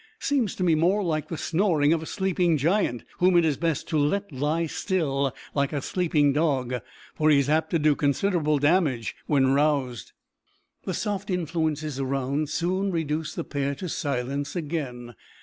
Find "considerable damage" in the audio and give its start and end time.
7.95-9.15